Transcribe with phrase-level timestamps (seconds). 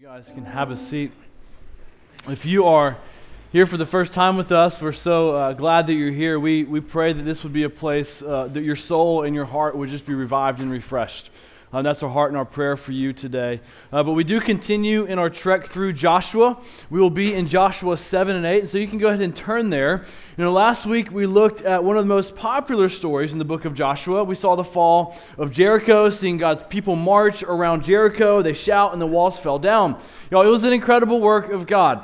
[0.00, 1.10] You guys can have a seat.
[2.28, 2.96] If you are
[3.50, 6.38] here for the first time with us, we're so uh, glad that you're here.
[6.38, 9.46] We, we pray that this would be a place uh, that your soul and your
[9.46, 11.30] heart would just be revived and refreshed.
[11.70, 13.60] Um, that's our heart and our prayer for you today.
[13.92, 16.58] Uh, but we do continue in our trek through Joshua.
[16.88, 18.60] We will be in Joshua 7 and 8.
[18.60, 20.02] And so you can go ahead and turn there.
[20.38, 23.44] You know, last week we looked at one of the most popular stories in the
[23.44, 24.24] book of Joshua.
[24.24, 28.40] We saw the fall of Jericho, seeing God's people march around Jericho.
[28.40, 30.00] They shout, and the walls fell down.
[30.30, 32.02] Y'all, it was an incredible work of God.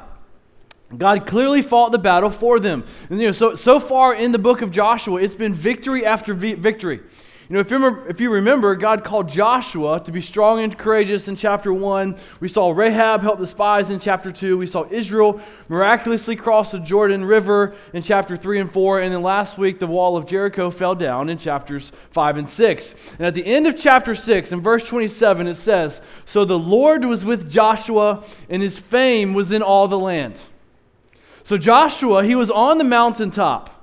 [0.96, 2.84] God clearly fought the battle for them.
[3.08, 6.34] And, you know, so, so far in the book of Joshua, it's been victory after
[6.34, 7.00] vi- victory.
[7.48, 10.78] You know, if you, remember, if you remember, God called Joshua to be strong and
[10.78, 12.16] courageous in chapter 1.
[12.40, 14.56] We saw Rahab help the spies in chapter 2.
[14.56, 19.00] We saw Israel miraculously cross the Jordan River in chapter 3 and 4.
[19.00, 23.12] And then last week, the wall of Jericho fell down in chapters 5 and 6.
[23.18, 27.04] And at the end of chapter 6, in verse 27, it says, So the Lord
[27.04, 30.40] was with Joshua, and his fame was in all the land.
[31.42, 33.73] So Joshua, he was on the mountaintop.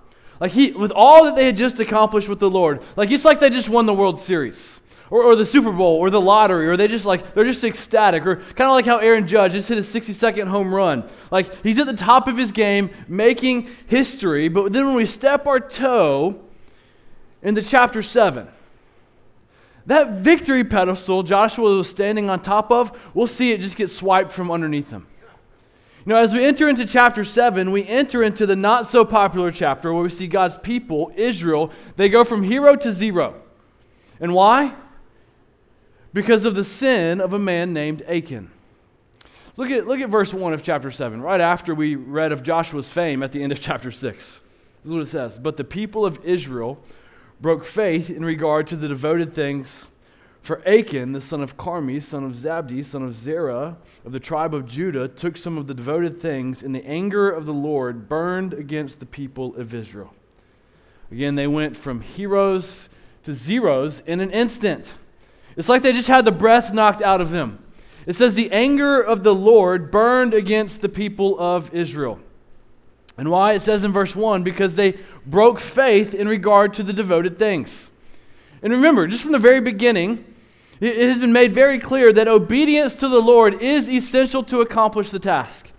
[0.42, 3.40] Like he, with all that they had just accomplished with the Lord, like it's like
[3.40, 4.80] they just won the World Series.
[5.12, 8.26] Or, or the Super Bowl or the lottery, or they just like they're just ecstatic,
[8.26, 11.04] or kind of like how Aaron Judge just hit a 60 second home run.
[11.30, 14.48] Like he's at the top of his game, making history.
[14.48, 16.40] But then when we step our toe
[17.44, 18.48] into chapter 7,
[19.86, 24.32] that victory pedestal Joshua was standing on top of, we'll see it just get swiped
[24.32, 25.08] from underneath him.
[26.04, 29.52] You know, as we enter into chapter 7, we enter into the not so popular
[29.52, 33.36] chapter where we see God's people, Israel, they go from hero to zero.
[34.20, 34.74] And why?
[36.12, 38.50] Because of the sin of a man named Achan.
[39.58, 42.90] Look at, look at verse 1 of chapter 7, right after we read of Joshua's
[42.90, 44.02] fame at the end of chapter 6.
[44.04, 44.42] This
[44.84, 46.80] is what it says But the people of Israel
[47.40, 49.88] broke faith in regard to the devoted things
[50.42, 54.56] for Achan, the son of Carmi, son of Zabdi, son of Zerah, of the tribe
[54.56, 58.54] of Judah, took some of the devoted things, and the anger of the Lord burned
[58.54, 60.14] against the people of Israel.
[61.12, 62.90] Again, they went from heroes
[63.24, 64.96] to zeros in an instant.
[65.56, 67.64] It's like they just had the breath knocked out of them.
[68.08, 72.20] It says, The anger of the Lord burned against the people of Israel.
[73.18, 73.54] And why?
[73.54, 77.92] It says in verse 1 because they broke faith in regard to the devoted things.
[78.64, 80.26] And remember, just from the very beginning,
[80.82, 85.12] it has been made very clear that obedience to the Lord is essential to accomplish
[85.12, 85.72] the task.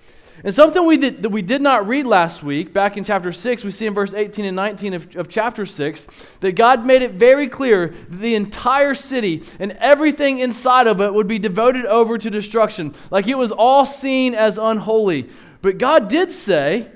[0.44, 3.62] And something we did, that we did not read last week, back in chapter 6,
[3.62, 6.06] we see in verse 18 and 19 of, of chapter 6,
[6.40, 11.12] that God made it very clear that the entire city and everything inside of it
[11.14, 12.94] would be devoted over to destruction.
[13.10, 15.28] Like it was all seen as unholy.
[15.62, 16.90] But God did say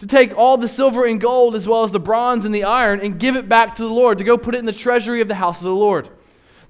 [0.00, 3.00] to take all the silver and gold, as well as the bronze and the iron,
[3.00, 5.28] and give it back to the Lord, to go put it in the treasury of
[5.28, 6.08] the house of the Lord.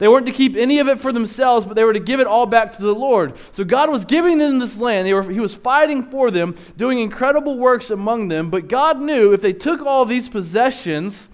[0.00, 2.26] They weren't to keep any of it for themselves, but they were to give it
[2.26, 3.34] all back to the Lord.
[3.52, 5.06] So God was giving them this land.
[5.12, 8.48] Were, he was fighting for them, doing incredible works among them.
[8.48, 11.28] But God knew if they took all these possessions,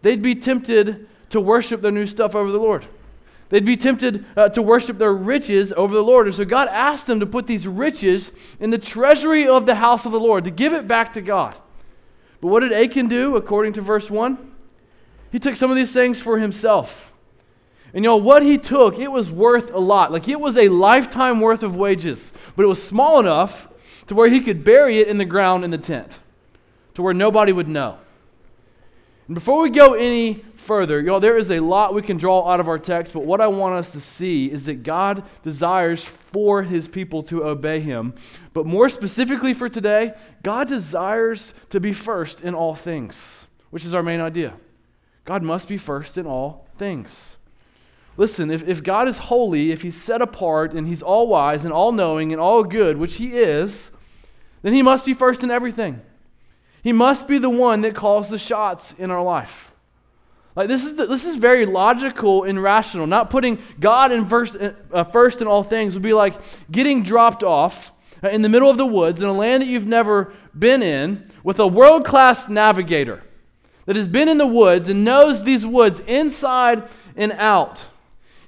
[0.00, 2.86] they'd be tempted to worship their new stuff over the Lord.
[3.50, 6.26] They'd be tempted uh, to worship their riches over the Lord.
[6.26, 10.06] And so God asked them to put these riches in the treasury of the house
[10.06, 11.54] of the Lord, to give it back to God.
[12.40, 14.52] But what did Achan do, according to verse 1?
[15.32, 17.09] He took some of these things for himself.
[17.92, 20.12] And you know, what he took, it was worth a lot.
[20.12, 23.68] Like it was a lifetime worth of wages, but it was small enough
[24.06, 26.20] to where he could bury it in the ground in the tent,
[26.94, 27.98] to where nobody would know.
[29.26, 32.58] And before we go any further, y'all, there is a lot we can draw out
[32.58, 36.64] of our text, but what I want us to see is that God desires for
[36.64, 38.14] his people to obey him.
[38.52, 43.94] But more specifically for today, God desires to be first in all things, which is
[43.94, 44.54] our main idea.
[45.24, 47.36] God must be first in all things.
[48.16, 51.72] Listen, if, if God is holy, if he's set apart, and he's all wise and
[51.72, 53.90] all knowing and all good, which he is,
[54.62, 56.00] then he must be first in everything.
[56.82, 59.74] He must be the one that calls the shots in our life.
[60.56, 63.06] Like this is, the, this is very logical and rational.
[63.06, 66.34] Not putting God in first, uh, first in all things would be like
[66.70, 67.92] getting dropped off
[68.22, 71.58] in the middle of the woods in a land that you've never been in with
[71.58, 73.22] a world class navigator
[73.86, 77.80] that has been in the woods and knows these woods inside and out.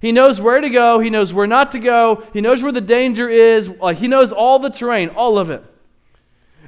[0.02, 0.99] He knows where to go.
[0.99, 2.25] He knows where not to go.
[2.32, 3.72] He knows where the danger is.
[3.94, 5.64] He knows all the terrain, all of it.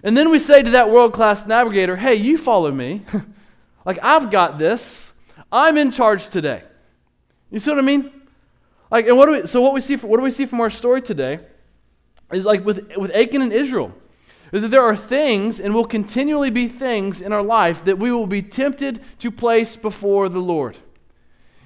[0.04, 3.02] And then we say to that world class navigator, hey, you follow me.
[3.84, 5.12] like, I've got this.
[5.50, 6.62] I'm in charge today.
[7.50, 8.12] You see what I mean?
[8.88, 10.70] Like, and what do we, so what we see, what do we see from our
[10.70, 11.40] story today
[12.32, 13.92] is like with, with Achan and Israel,
[14.52, 18.12] is that there are things and will continually be things in our life that we
[18.12, 20.78] will be tempted to place before the Lord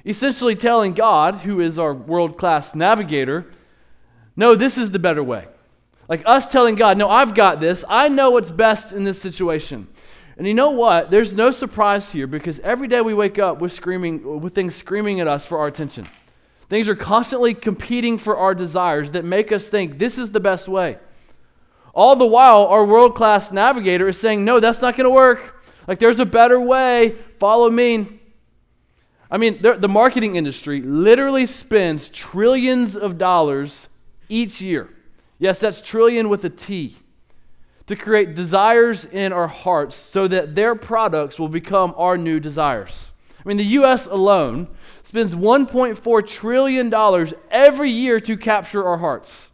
[0.04, 3.46] essentially telling God, who is our world class navigator,
[4.36, 5.46] no, this is the better way.
[6.08, 7.84] Like us telling God, no, I've got this.
[7.88, 9.88] I know what's best in this situation.
[10.36, 11.10] And you know what?
[11.10, 15.20] There's no surprise here because every day we wake up with screaming with things screaming
[15.20, 16.06] at us for our attention.
[16.68, 20.68] Things are constantly competing for our desires that make us think this is the best
[20.68, 20.98] way.
[21.92, 25.64] All the while, our world class navigator is saying, no, that's not going to work.
[25.88, 27.16] Like, there's a better way.
[27.40, 28.17] Follow me.
[29.30, 33.88] I mean, the marketing industry literally spends trillions of dollars
[34.28, 34.88] each year.
[35.38, 36.96] Yes, that's trillion with a T
[37.86, 43.12] to create desires in our hearts so that their products will become our new desires.
[43.44, 44.06] I mean, the U.S.
[44.06, 44.68] alone
[45.04, 49.50] spends $1.4 trillion every year to capture our hearts,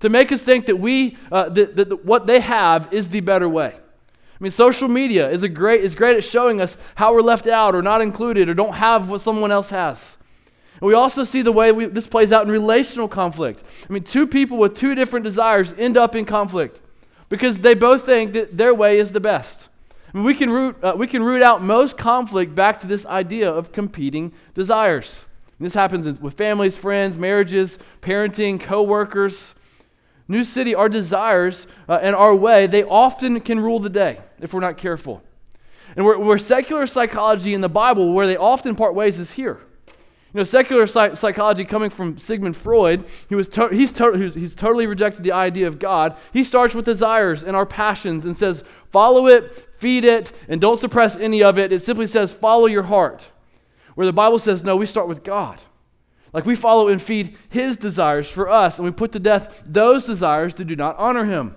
[0.00, 3.20] to make us think that, we, uh, that, that, that what they have is the
[3.20, 3.76] better way.
[4.38, 7.46] I mean, social media is, a great, is great at showing us how we're left
[7.46, 10.18] out or not included or don't have what someone else has.
[10.74, 13.62] And we also see the way we, this plays out in relational conflict.
[13.88, 16.80] I mean, two people with two different desires end up in conflict
[17.30, 19.68] because they both think that their way is the best.
[20.12, 23.06] I mean, we, can root, uh, we can root out most conflict back to this
[23.06, 25.24] idea of competing desires.
[25.58, 29.54] And this happens with families, friends, marriages, parenting, coworkers.
[30.28, 34.52] New City, our desires uh, and our way, they often can rule the day if
[34.52, 35.22] we're not careful.
[35.94, 39.60] And where, where secular psychology in the Bible, where they often part ways, is here.
[40.34, 44.54] You know, secular psych- psychology coming from Sigmund Freud, he was to- he's, to- he's
[44.54, 46.16] totally rejected the idea of God.
[46.32, 50.78] He starts with desires and our passions and says, follow it, feed it, and don't
[50.78, 51.72] suppress any of it.
[51.72, 53.28] It simply says, follow your heart.
[53.94, 55.58] Where the Bible says, no, we start with God.
[56.36, 60.04] Like we follow and feed his desires for us, and we put to death those
[60.04, 61.56] desires that do not honor him.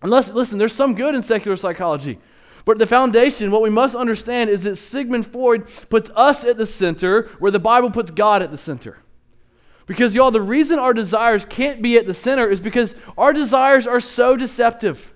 [0.00, 2.20] Unless, listen, there's some good in secular psychology.
[2.64, 6.66] But the foundation, what we must understand is that Sigmund Freud puts us at the
[6.66, 8.98] center where the Bible puts God at the center.
[9.86, 13.88] Because, y'all, the reason our desires can't be at the center is because our desires
[13.88, 15.12] are so deceptive.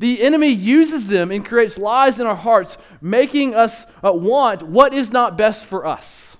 [0.00, 4.92] The enemy uses them and creates lies in our hearts, making us uh, want what
[4.92, 6.35] is not best for us.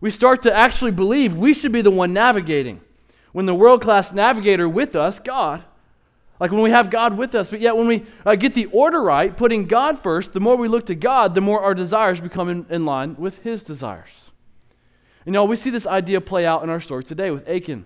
[0.00, 2.80] We start to actually believe we should be the one navigating,
[3.32, 5.64] when the world class navigator with us, God,
[6.38, 7.48] like when we have God with us.
[7.48, 10.68] But yet, when we uh, get the order right, putting God first, the more we
[10.68, 14.30] look to God, the more our desires become in, in line with His desires.
[15.24, 17.84] You know, we see this idea play out in our story today with Achan.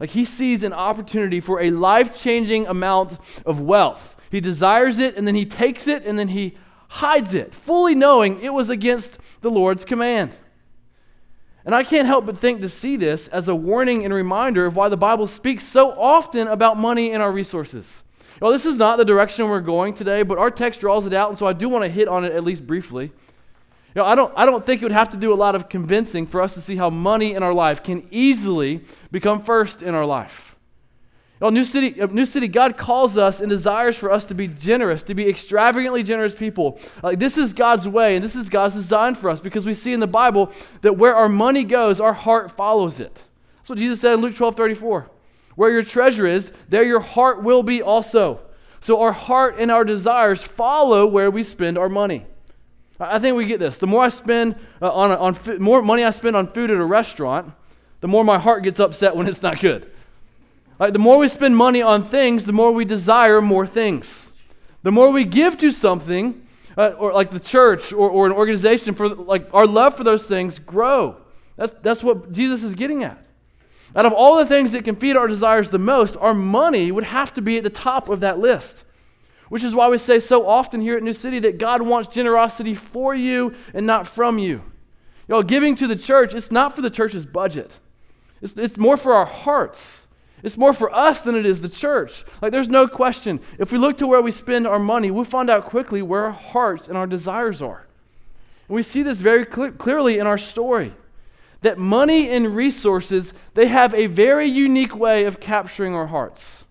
[0.00, 4.16] Like he sees an opportunity for a life changing amount of wealth.
[4.30, 6.56] He desires it, and then he takes it, and then he
[6.88, 10.36] hides it, fully knowing it was against the Lord's command.
[11.66, 14.76] And I can't help but think to see this as a warning and reminder of
[14.76, 18.04] why the Bible speaks so often about money and our resources.
[18.40, 21.30] Well, this is not the direction we're going today, but our text draws it out,
[21.30, 23.06] and so I do want to hit on it at least briefly.
[23.06, 25.68] You know, I don't, I don't think it would have to do a lot of
[25.68, 29.94] convincing for us to see how money in our life can easily become first in
[29.94, 30.55] our life.
[31.40, 34.48] Oh, New City, uh, New City, God calls us and desires for us to be
[34.48, 36.80] generous, to be extravagantly generous people.
[37.02, 39.92] Like this is God's way, and this is God's design for us because we see
[39.92, 40.50] in the Bible
[40.80, 43.22] that where our money goes, our heart follows it.
[43.58, 45.10] That's what Jesus said in Luke 12 34.
[45.56, 48.40] Where your treasure is, there your heart will be also.
[48.80, 52.24] So our heart and our desires follow where we spend our money.
[52.98, 53.76] I think we get this.
[53.76, 56.84] The more I spend uh, on, on more money I spend on food at a
[56.84, 57.52] restaurant,
[58.00, 59.90] the more my heart gets upset when it's not good.
[60.78, 64.30] Like the more we spend money on things, the more we desire more things.
[64.82, 68.94] The more we give to something, uh, or like the church or, or an organization,
[68.94, 71.16] for like our love for those things grow.
[71.56, 73.18] That's, that's what Jesus is getting at.
[73.94, 77.04] Out of all the things that can feed our desires the most, our money would
[77.04, 78.84] have to be at the top of that list.
[79.48, 82.74] Which is why we say so often here at New City that God wants generosity
[82.74, 84.62] for you and not from you.
[85.28, 87.74] You know, giving to the church, it's not for the church's budget.
[88.42, 90.05] It's, it's more for our hearts.
[90.42, 92.24] It's more for us than it is the church.
[92.42, 93.40] Like, there's no question.
[93.58, 96.30] If we look to where we spend our money, we'll find out quickly where our
[96.30, 97.86] hearts and our desires are.
[98.68, 100.92] And we see this very cl- clearly in our story
[101.62, 106.64] that money and resources, they have a very unique way of capturing our hearts.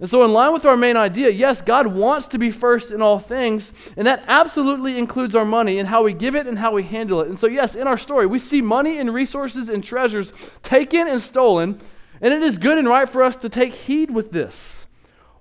[0.00, 3.00] And so, in line with our main idea, yes, God wants to be first in
[3.00, 6.72] all things, and that absolutely includes our money and how we give it and how
[6.72, 7.28] we handle it.
[7.28, 11.22] And so, yes, in our story, we see money and resources and treasures taken and
[11.22, 11.80] stolen
[12.22, 14.86] and it is good and right for us to take heed with this.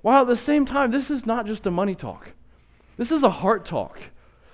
[0.02, 2.32] While at the same time, this is not just a money talk,
[2.98, 4.00] this is a heart talk.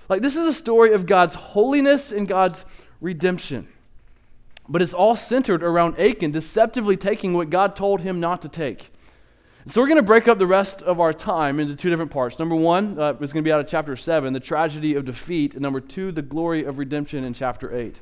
[0.08, 2.64] Like, this is a story of God's holiness and God's
[3.02, 3.68] redemption.
[4.66, 8.90] But it's all centered around Achan deceptively taking what God told him not to take.
[9.66, 12.38] So, we're going to break up the rest of our time into two different parts.
[12.38, 15.52] Number one uh, is going to be out of chapter 7, the tragedy of defeat.
[15.52, 18.00] And number two, the glory of redemption in chapter 8.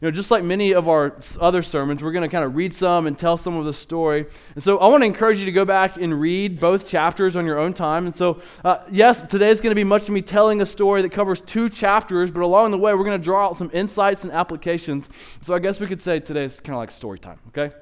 [0.00, 2.74] You know, just like many of our other sermons, we're going to kind of read
[2.74, 4.26] some and tell some of the story.
[4.54, 7.46] And so I want to encourage you to go back and read both chapters on
[7.46, 8.06] your own time.
[8.06, 11.02] And so, uh, yes, today is going to be much of me telling a story
[11.02, 14.24] that covers two chapters, but along the way, we're going to draw out some insights
[14.24, 15.08] and applications.
[15.42, 17.74] So I guess we could say today is kind of like story time, okay?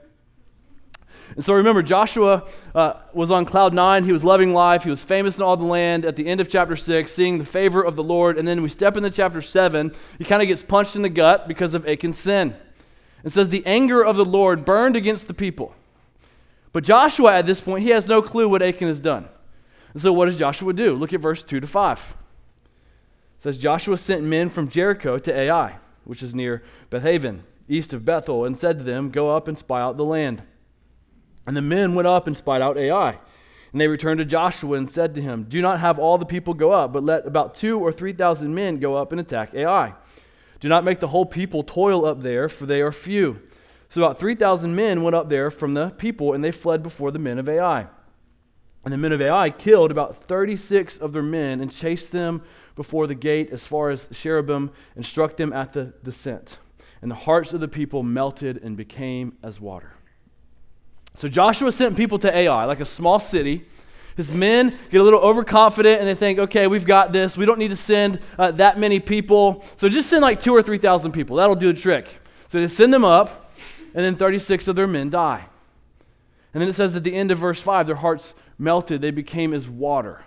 [1.35, 4.05] And so remember, Joshua uh, was on cloud nine.
[4.05, 4.85] He was loving life.
[4.85, 7.45] He was famous in all the land at the end of chapter six, seeing the
[7.45, 8.39] favor of the Lord.
[8.39, 9.93] And then we step into chapter seven.
[10.19, 12.55] He kind of gets punched in the gut because of Achan's sin.
[13.25, 15.75] It says, The anger of the Lord burned against the people.
[16.73, 19.29] But Joshua, at this point, he has no clue what Achan has done.
[19.93, 20.95] And so what does Joshua do?
[20.95, 21.99] Look at verse 2 to 5.
[21.99, 28.05] It says, Joshua sent men from Jericho to Ai, which is near Bethaven, east of
[28.05, 30.43] Bethel, and said to them, Go up and spy out the land.
[31.47, 33.19] And the men went up and spied out Ai.
[33.73, 36.55] And they returned to Joshua and said to him, Do not have all the people
[36.55, 39.95] go up, but let about two or three thousand men go up and attack Ai.
[40.61, 43.41] Do not make the whole people toil up there, for they are few.
[43.89, 47.19] So about 3,000 men went up there from the people, and they fled before the
[47.19, 47.89] men of Ai.
[48.85, 52.43] And the men of Ai killed about 36 of their men and chased them
[52.75, 56.59] before the gate as far as Shebarim and struck them at the descent.
[57.03, 59.93] And the hearts of the people melted and became as water.
[61.15, 63.67] So Joshua sent people to Ai, like a small city.
[64.17, 67.37] His men get a little overconfident and they think, okay, we've got this.
[67.37, 69.65] We don't need to send uh, that many people.
[69.77, 71.37] So just send like two or 3,000 people.
[71.37, 72.07] That'll do the trick.
[72.49, 73.51] So they send them up,
[73.95, 75.47] and then 36 of their men die.
[76.53, 79.01] And then it says at the end of verse 5, their hearts melted.
[79.01, 80.23] They became as water,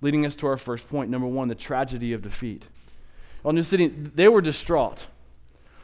[0.00, 1.10] leading us to our first point.
[1.10, 2.64] Number one, the tragedy of defeat.
[3.44, 5.06] On New City, they were distraught.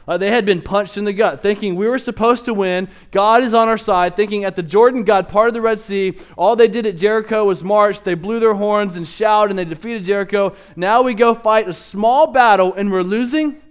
[0.07, 2.87] Uh, they had been punched in the gut, thinking we were supposed to win.
[3.11, 6.17] God is on our side, thinking at the Jordan, God parted the Red Sea.
[6.37, 8.01] All they did at Jericho was march.
[8.01, 10.55] They blew their horns and shouted, and they defeated Jericho.
[10.77, 13.61] Now we go fight a small battle, and we're losing?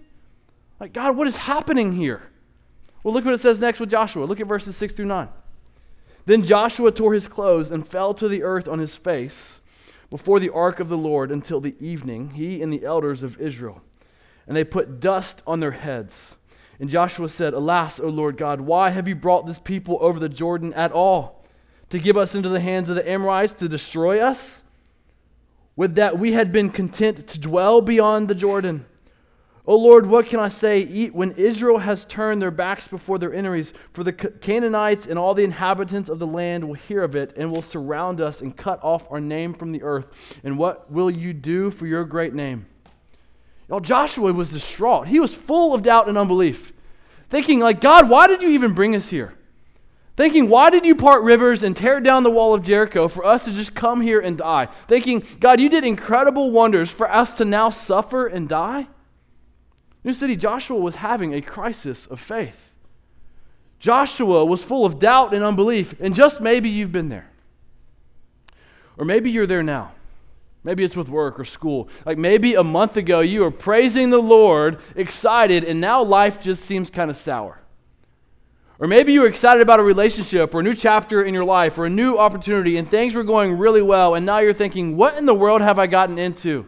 [0.78, 2.22] Like, God, what is happening here?
[3.02, 4.26] Well, look what it says next with Joshua.
[4.26, 5.28] Look at verses 6 through 9.
[6.26, 9.62] Then Joshua tore his clothes and fell to the earth on his face
[10.10, 13.80] before the ark of the Lord until the evening, he and the elders of Israel
[14.46, 16.36] and they put dust on their heads.
[16.78, 20.28] And Joshua said, Alas, O Lord God, why have you brought this people over the
[20.28, 21.44] Jordan at all?
[21.90, 24.62] To give us into the hands of the Amorites to destroy us?
[25.76, 28.86] Would that we had been content to dwell beyond the Jordan.
[29.66, 30.80] O Lord, what can I say?
[30.80, 35.34] Eat when Israel has turned their backs before their enemies, for the Canaanites and all
[35.34, 38.82] the inhabitants of the land will hear of it and will surround us and cut
[38.84, 40.38] off our name from the earth.
[40.44, 42.66] And what will you do for your great name?
[43.68, 45.08] Y'all, Joshua was distraught.
[45.08, 46.72] He was full of doubt and unbelief,
[47.28, 49.34] thinking, like, God, why did you even bring us here?
[50.16, 53.44] Thinking, why did you part rivers and tear down the wall of Jericho for us
[53.44, 54.66] to just come here and die?
[54.88, 58.86] Thinking, God, you did incredible wonders for us to now suffer and die?
[60.04, 62.72] New City, Joshua was having a crisis of faith.
[63.78, 67.30] Joshua was full of doubt and unbelief, and just maybe you've been there.
[68.96, 69.92] Or maybe you're there now.
[70.66, 71.88] Maybe it's with work or school.
[72.04, 76.64] Like maybe a month ago you were praising the Lord, excited, and now life just
[76.64, 77.62] seems kind of sour.
[78.80, 81.78] Or maybe you were excited about a relationship or a new chapter in your life
[81.78, 85.16] or a new opportunity and things were going really well, and now you're thinking, what
[85.16, 86.66] in the world have I gotten into?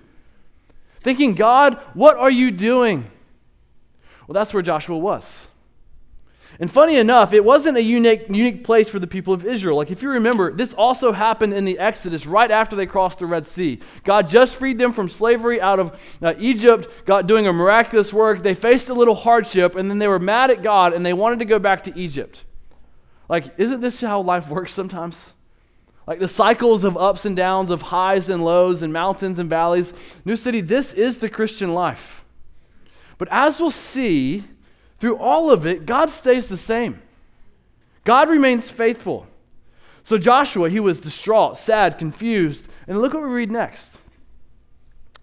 [1.02, 3.10] Thinking, God, what are you doing?
[4.28, 5.47] Well, that's where Joshua was.
[6.60, 9.76] And funny enough, it wasn't a unique, unique place for the people of Israel.
[9.76, 13.26] Like, if you remember, this also happened in the Exodus right after they crossed the
[13.26, 13.78] Red Sea.
[14.02, 18.42] God just freed them from slavery out of uh, Egypt, God doing a miraculous work.
[18.42, 21.38] They faced a little hardship, and then they were mad at God and they wanted
[21.38, 22.44] to go back to Egypt.
[23.28, 25.34] Like, isn't this how life works sometimes?
[26.08, 29.92] Like the cycles of ups and downs, of highs and lows, and mountains and valleys.
[30.24, 32.24] New City, this is the Christian life.
[33.18, 34.44] But as we'll see,
[35.00, 37.00] through all of it, God stays the same.
[38.04, 39.26] God remains faithful.
[40.02, 42.68] So Joshua, he was distraught, sad, confused.
[42.86, 43.98] And look what we read next.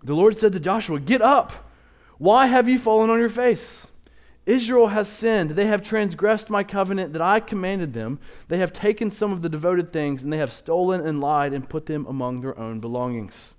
[0.03, 1.51] The Lord said to Joshua, Get up.
[2.17, 3.87] Why have you fallen on your face?
[4.45, 5.51] Israel has sinned.
[5.51, 8.19] They have transgressed my covenant that I commanded them.
[8.47, 11.67] They have taken some of the devoted things, and they have stolen and lied and
[11.67, 13.54] put them among their own belongings.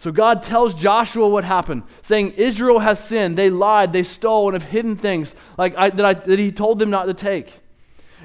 [0.00, 3.36] So God tells Joshua what happened, saying, Israel has sinned.
[3.36, 6.78] They lied, they stole, and have hidden things like I, that, I, that he told
[6.78, 7.52] them not to take.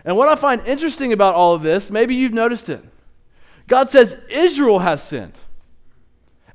[0.06, 2.82] And what I find interesting about all of this, maybe you've noticed it.
[3.68, 5.38] God says, Israel has sinned.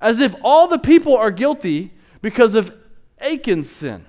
[0.01, 2.75] As if all the people are guilty because of
[3.21, 4.07] Achan's sin.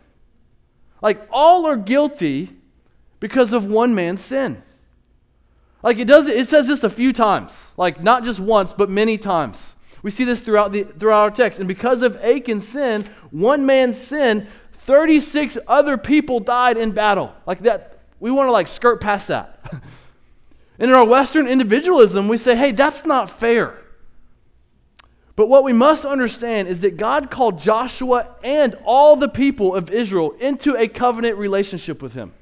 [1.02, 2.52] Like all are guilty
[3.20, 4.64] because of one man's sin.
[5.84, 7.74] Like it does it says this a few times.
[7.76, 9.76] Like not just once, but many times.
[10.04, 11.60] We see this throughout, the, throughout our text.
[11.60, 17.34] And because of Achan's sin, one man's sin, 36 other people died in battle.
[17.46, 19.60] Like that, we want to like skirt past that.
[20.80, 23.78] and in our Western individualism, we say, hey, that's not fair.
[25.36, 29.90] But what we must understand is that God called Joshua and all the people of
[29.90, 32.34] Israel into a covenant relationship with him.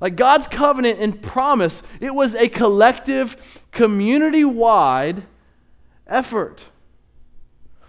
[0.00, 5.24] Like God's covenant and promise, it was a collective, community wide
[6.06, 6.64] effort.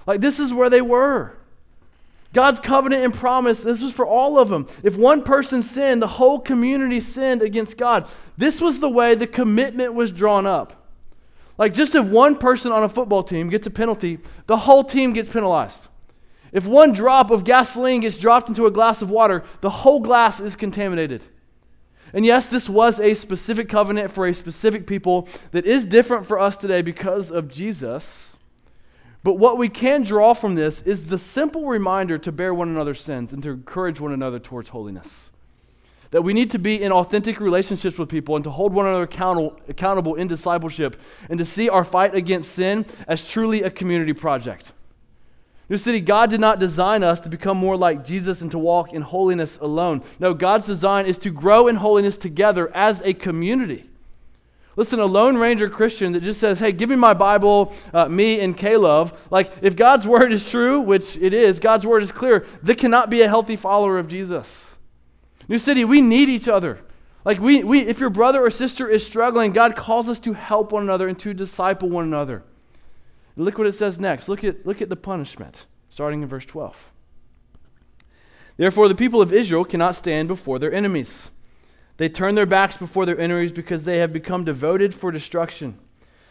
[0.05, 1.33] Like this is where they were.
[2.33, 4.67] God's covenant and promise, this was for all of them.
[4.83, 8.07] If one person sinned, the whole community sinned against God.
[8.38, 10.88] This was the way the commitment was drawn up.
[11.57, 15.13] Like, just if one person on a football team gets a penalty, the whole team
[15.13, 15.88] gets penalized.
[16.51, 20.39] If one drop of gasoline gets dropped into a glass of water, the whole glass
[20.39, 21.24] is contaminated.
[22.13, 26.39] And yes, this was a specific covenant for a specific people that is different for
[26.39, 28.37] us today because of Jesus.
[29.23, 33.01] But what we can draw from this is the simple reminder to bear one another's
[33.01, 35.31] sins and to encourage one another towards holiness.
[36.11, 39.03] That we need to be in authentic relationships with people and to hold one another
[39.03, 44.71] accountable, in discipleship and to see our fight against sin as truly a community project.
[45.69, 48.93] New City, God did not design us to become more like Jesus and to walk
[48.93, 50.01] in holiness alone.
[50.19, 53.89] No, God's design is to grow in holiness together as a community.
[54.77, 58.39] Listen, a Lone Ranger Christian that just says, hey, give me my Bible, uh, me
[58.39, 62.45] and Caleb, like if God's word is true, which it is, God's word is clear,
[62.63, 64.75] that cannot be a healthy follower of Jesus.
[65.50, 66.79] New City, we need each other.
[67.25, 70.71] Like we, we if your brother or sister is struggling, God calls us to help
[70.71, 72.43] one another and to disciple one another.
[73.38, 74.27] Look what it says next.
[74.27, 76.91] Look at, look at the punishment, starting in verse 12.
[78.58, 81.29] Therefore, the people of Israel cannot stand before their enemies.
[81.98, 85.77] They turn their backs before their enemies because they have become devoted for destruction.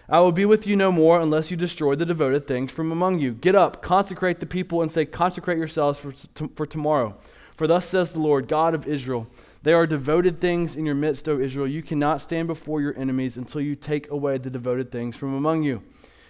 [0.08, 3.20] I will be with you no more unless you destroy the devoted things from among
[3.20, 3.32] you.
[3.32, 7.16] Get up, consecrate the people, and say, Consecrate yourselves for, t- for tomorrow.
[7.56, 9.26] For thus says the Lord, God of Israel
[9.62, 11.66] They are devoted things in your midst, O Israel.
[11.66, 15.64] You cannot stand before your enemies until you take away the devoted things from among
[15.64, 15.82] you.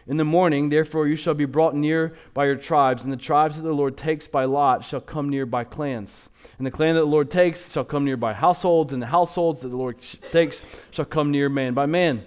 [0.08, 3.56] In the morning, therefore, you shall be brought near by your tribes, and the tribes
[3.56, 6.30] that the Lord takes by lot shall come near by clans.
[6.58, 9.60] And the clan that the Lord takes shall come near by households, and the households
[9.60, 9.96] that the Lord
[10.30, 12.24] takes shall come near man by man.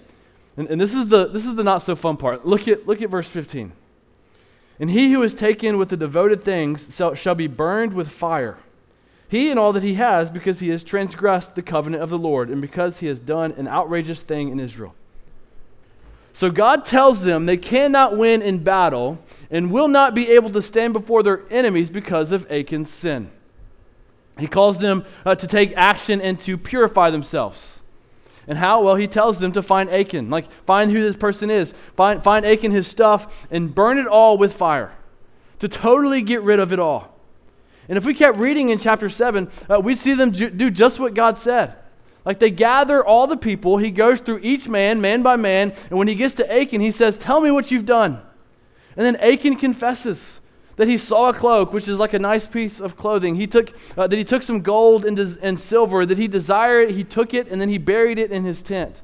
[0.56, 2.44] And, and this, is the, this is the not so fun part.
[2.44, 3.72] Look at, look at verse 15.
[4.78, 8.58] And he who is taken with the devoted things shall, shall be burned with fire
[9.30, 12.50] he and all that he has, because he has transgressed the covenant of the Lord,
[12.50, 14.92] and because he has done an outrageous thing in Israel.
[16.32, 19.18] So God tells them they cannot win in battle
[19.50, 23.30] and will not be able to stand before their enemies because of Achan's sin.
[24.38, 27.80] He calls them uh, to take action and to purify themselves.
[28.46, 28.82] And how?
[28.82, 30.30] Well, he tells them to find Achan.
[30.30, 31.74] Like, find who this person is.
[31.94, 34.92] Find, find Achan, his stuff, and burn it all with fire.
[35.58, 37.14] To totally get rid of it all.
[37.88, 40.98] And if we kept reading in chapter 7, uh, we'd see them ju- do just
[40.98, 41.74] what God said.
[42.24, 45.98] Like they gather all the people, he goes through each man, man by man, and
[45.98, 48.20] when he gets to Achan, he says, Tell me what you've done.
[48.96, 50.40] And then Achan confesses
[50.76, 53.34] that he saw a cloak, which is like a nice piece of clothing.
[53.34, 56.90] He took, uh, that he took some gold and, des- and silver, that he desired,
[56.90, 59.00] he took it, and then he buried it in his tent.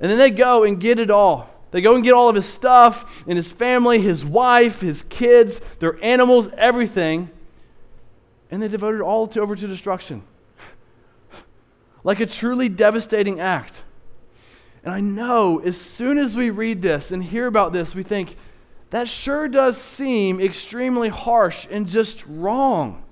[0.00, 1.50] And then they go and get it all.
[1.70, 5.60] They go and get all of his stuff and his family, his wife, his kids,
[5.78, 7.30] their animals, everything
[8.50, 10.22] and they devoted all to, over to destruction.
[12.04, 13.82] Like a truly devastating act.
[14.82, 18.36] And I know as soon as we read this and hear about this, we think,
[18.90, 23.04] that sure does seem extremely harsh and just wrong.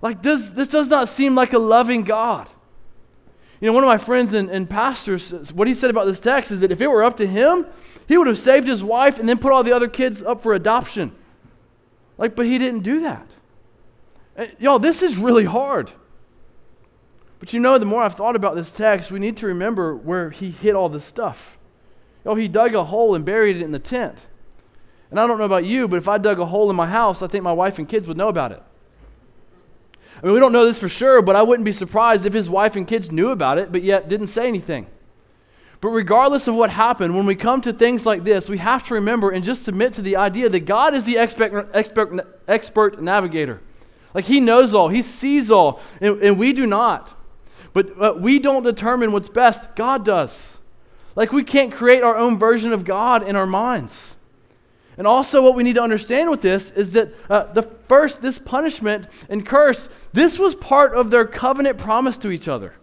[0.00, 2.48] Like, this, this does not seem like a loving God.
[3.60, 6.50] You know, one of my friends and, and pastors, what he said about this text
[6.50, 7.66] is that if it were up to him,
[8.08, 10.54] he would have saved his wife and then put all the other kids up for
[10.54, 11.12] adoption.
[12.18, 13.26] Like, but he didn't do that.
[14.36, 15.92] Uh, y'all, this is really hard.
[17.42, 20.30] But you know, the more I've thought about this text, we need to remember where
[20.30, 21.58] he hid all this stuff.
[22.24, 24.16] Y'all, he dug a hole and buried it in the tent.
[25.10, 27.20] And I don't know about you, but if I dug a hole in my house,
[27.20, 28.62] I think my wife and kids would know about it.
[30.22, 32.48] I mean, we don't know this for sure, but I wouldn't be surprised if his
[32.48, 34.86] wife and kids knew about it, but yet didn't say anything.
[35.80, 38.94] But regardless of what happened, when we come to things like this, we have to
[38.94, 43.60] remember and just submit to the idea that God is the expert, expert, expert navigator.
[44.14, 47.18] Like he knows all, he sees all, and, and we do not.
[47.72, 50.58] But, but we don't determine what's best, God does.
[51.14, 54.16] Like we can't create our own version of God in our minds.
[54.98, 58.38] And also, what we need to understand with this is that uh, the first, this
[58.38, 62.74] punishment and curse, this was part of their covenant promise to each other.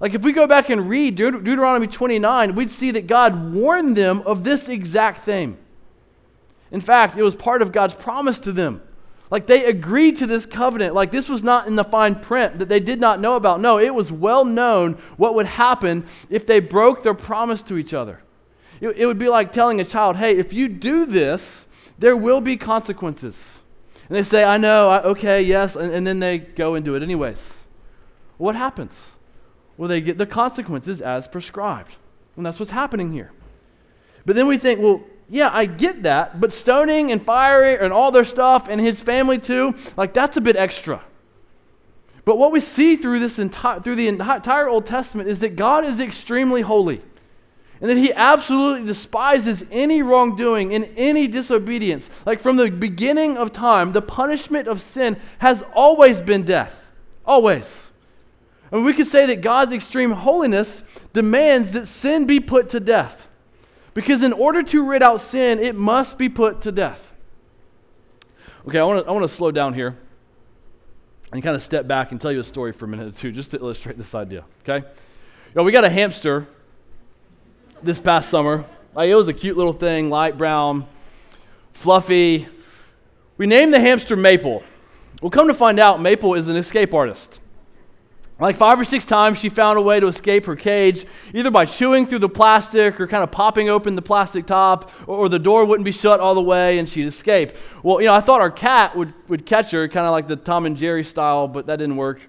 [0.00, 3.96] Like, if we go back and read Deut- Deuteronomy 29, we'd see that God warned
[3.96, 5.56] them of this exact thing.
[6.72, 8.82] In fact, it was part of God's promise to them
[9.30, 10.94] Like they agreed to this covenant.
[10.94, 13.60] Like this was not in the fine print that they did not know about.
[13.60, 17.94] No, it was well known what would happen if they broke their promise to each
[17.94, 18.22] other.
[18.80, 21.66] It, it would be like telling a child, hey, if you do this,
[21.98, 23.62] there will be consequences.
[24.08, 26.94] And they say, I know, I, okay, yes, and, and then they go and do
[26.94, 27.66] it anyways.
[28.36, 29.10] What happens?
[29.76, 31.92] Well, they get the consequences as prescribed.
[32.36, 33.32] And that's what's happening here.
[34.26, 38.10] But then we think, well, yeah, I get that, but stoning and firing and all
[38.10, 41.02] their stuff and his family too, like that's a bit extra.
[42.24, 45.84] But what we see through this entire through the entire Old Testament is that God
[45.84, 47.02] is extremely holy.
[47.80, 52.08] And that he absolutely despises any wrongdoing and any disobedience.
[52.24, 56.82] Like from the beginning of time, the punishment of sin has always been death.
[57.26, 57.90] Always.
[58.70, 60.82] And we could say that God's extreme holiness
[61.12, 63.28] demands that sin be put to death.
[63.94, 67.12] Because in order to rid out sin, it must be put to death.
[68.68, 69.96] Okay, I want to I wanna slow down here
[71.32, 73.32] and kind of step back and tell you a story for a minute or two
[73.32, 74.44] just to illustrate this idea.
[74.62, 74.86] Okay?
[74.86, 76.46] You know, we got a hamster
[77.82, 78.64] this past summer.
[78.94, 80.86] Like, it was a cute little thing, light brown,
[81.72, 82.48] fluffy.
[83.36, 84.62] We named the hamster Maple.
[85.20, 87.40] Well, come to find out, Maple is an escape artist.
[88.40, 91.66] Like five or six times, she found a way to escape her cage, either by
[91.66, 95.64] chewing through the plastic or kind of popping open the plastic top, or, the door
[95.64, 97.52] wouldn't be shut all the way and she'd escape.
[97.84, 100.34] Well, you know, I thought our cat would, would catch her, kind of like the
[100.34, 102.20] Tom and Jerry style, but that didn't work.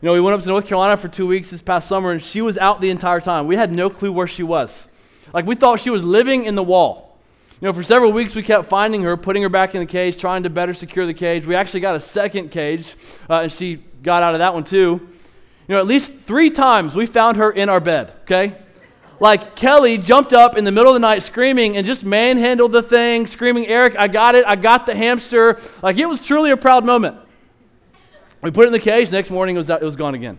[0.00, 2.22] You know, we went up to North Carolina for two weeks this past summer, and
[2.22, 3.46] she was out the entire time.
[3.46, 4.86] We had no clue where she was.
[5.32, 7.18] Like, we thought she was living in the wall.
[7.60, 10.18] You know, for several weeks we kept finding her, putting her back in the cage,
[10.18, 11.46] trying to better secure the cage.
[11.46, 12.94] We actually got a second cage,
[13.28, 15.08] uh, and she got out of that one too.
[15.68, 18.56] You know, at least three times we found her in our bed, okay?
[19.20, 22.82] Like Kelly jumped up in the middle of the night screaming and just manhandled the
[22.82, 25.60] thing, screaming, Eric, I got it, I got the hamster.
[25.82, 27.18] Like it was truly a proud moment.
[28.40, 30.38] We put it in the cage, next morning it was, it was gone again.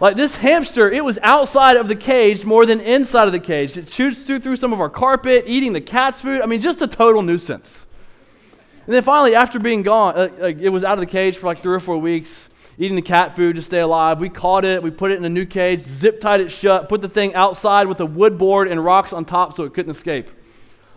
[0.00, 3.76] Like this hamster, it was outside of the cage more than inside of the cage.
[3.76, 6.40] It shoots through, through some of our carpet, eating the cat's food.
[6.40, 7.86] I mean, just a total nuisance.
[8.86, 11.46] And then finally, after being gone, uh, like it was out of the cage for
[11.46, 14.20] like three or four weeks eating the cat food to stay alive.
[14.20, 17.02] We caught it, we put it in a new cage, zip tied it shut, put
[17.02, 20.30] the thing outside with a wood board and rocks on top so it couldn't escape.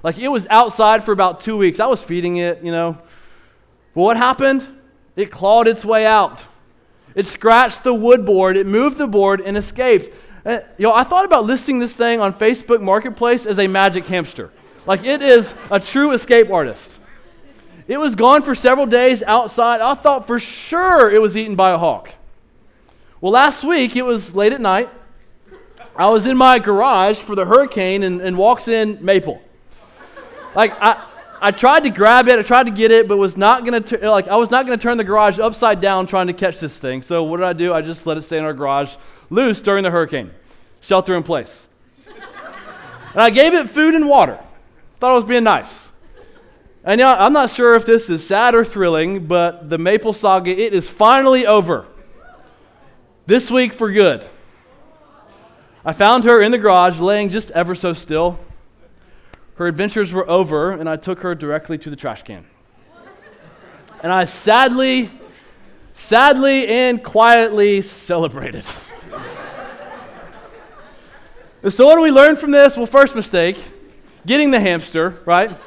[0.02, 1.80] Like it was outside for about two weeks.
[1.80, 2.98] I was feeding it, you know.
[3.94, 4.68] But what happened?
[5.16, 6.44] It clawed its way out.
[7.14, 10.14] It scratched the wood board, it moved the board, and escaped.
[10.44, 14.06] And, you know, I thought about listing this thing on Facebook Marketplace as a magic
[14.06, 14.52] hamster.
[14.86, 17.00] Like it is a true escape artist.
[17.88, 19.80] It was gone for several days outside.
[19.80, 22.10] I thought for sure it was eaten by a hawk.
[23.22, 24.90] Well, last week, it was late at night.
[25.96, 29.42] I was in my garage for the hurricane and, and walks in Maple.
[30.56, 31.06] Like, I,
[31.42, 33.98] I tried to grab it, I tried to get it, but was not gonna t-
[33.98, 37.02] like I was not gonna turn the garage upside down trying to catch this thing.
[37.02, 37.74] So what did I do?
[37.74, 38.96] I just let it stay in our garage
[39.30, 40.32] loose during the hurricane,
[40.82, 41.68] shelter in place.
[42.08, 44.40] and I gave it food and water.
[45.00, 45.92] Thought I was being nice.
[46.86, 50.52] And you I'm not sure if this is sad or thrilling, but the Maple Saga,
[50.52, 51.88] it is finally over.
[53.26, 54.24] This week for good.
[55.84, 58.40] I found her in the garage, laying just ever so still.
[59.56, 62.46] Her adventures were over, and I took her directly to the trash can.
[64.04, 65.10] And I sadly,
[65.94, 68.64] sadly, and quietly celebrated.
[71.68, 72.78] so, what do we learn from this?
[72.78, 73.58] Well, first mistake
[74.28, 75.58] getting the hamster, right?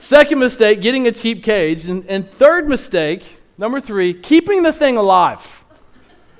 [0.00, 1.84] Second mistake, getting a cheap cage.
[1.84, 5.64] And, and third mistake, number three, keeping the thing alive.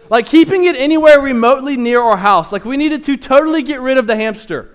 [0.08, 2.52] Like keeping it anywhere remotely near our house.
[2.52, 4.74] Like we needed to totally get rid of the hamster.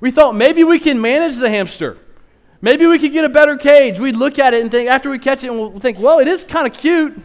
[0.00, 1.98] We thought maybe we can manage the hamster.
[2.62, 4.00] Maybe we could get a better cage.
[4.00, 6.26] We'd look at it and think, after we catch it, and we'll think, well, it
[6.26, 7.20] is kind of cute.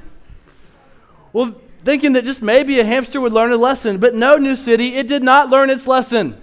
[1.32, 3.98] Well, thinking that just maybe a hamster would learn a lesson.
[3.98, 6.42] But no, New City, it did not learn its lesson.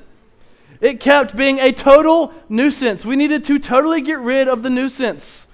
[0.82, 3.06] It kept being a total nuisance.
[3.06, 5.46] We needed to totally get rid of the nuisance.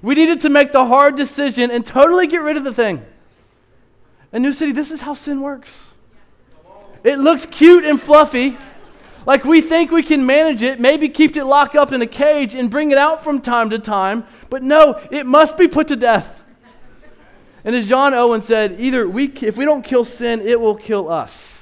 [0.00, 3.04] We needed to make the hard decision and totally get rid of the thing.
[4.32, 5.94] And New City, this is how sin works.
[7.02, 8.56] It looks cute and fluffy,
[9.26, 12.54] like we think we can manage it, maybe keep it locked up in a cage
[12.54, 15.96] and bring it out from time to time, but no, it must be put to
[15.96, 16.44] death.
[17.64, 21.10] And as John Owen said, either we, if we don't kill sin, it will kill
[21.10, 21.55] us.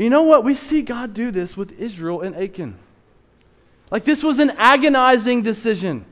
[0.00, 0.44] You know what?
[0.44, 2.78] We see God do this with Israel and Achan.
[3.90, 6.06] Like this was an agonizing decision.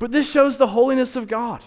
[0.00, 1.62] But this shows the holiness of God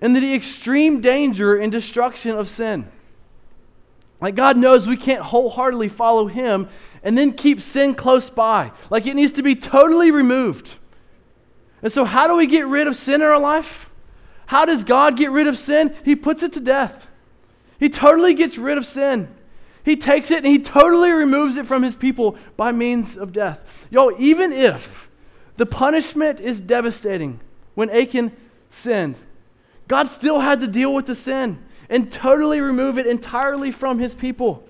[0.00, 2.90] and the extreme danger and destruction of sin.
[4.22, 6.68] Like God knows we can't wholeheartedly follow Him
[7.02, 8.72] and then keep sin close by.
[8.88, 10.78] Like it needs to be totally removed.
[11.82, 13.88] And so, how do we get rid of sin in our life?
[14.46, 15.94] How does God get rid of sin?
[16.06, 17.06] He puts it to death.
[17.78, 19.34] He totally gets rid of sin.
[19.90, 23.88] He takes it and he totally removes it from his people by means of death.
[23.90, 25.08] Y'all, even if
[25.56, 27.40] the punishment is devastating
[27.74, 28.30] when Achan
[28.68, 29.18] sinned,
[29.88, 34.14] God still had to deal with the sin and totally remove it entirely from his
[34.14, 34.64] people.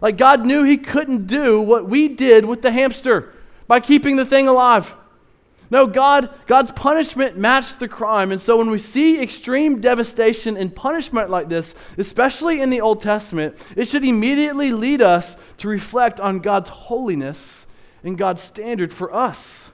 [0.00, 3.34] Like God knew he couldn't do what we did with the hamster
[3.68, 4.94] by keeping the thing alive.
[5.70, 8.32] No, God, God's punishment matched the crime.
[8.32, 13.00] And so when we see extreme devastation and punishment like this, especially in the Old
[13.00, 17.66] Testament, it should immediately lead us to reflect on God's holiness
[18.02, 19.70] and God's standard for us.